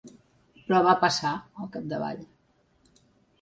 Però 0.61 0.79
va 0.87 0.95
passar, 1.03 1.33
al 1.65 1.69
capdavall. 1.77 2.25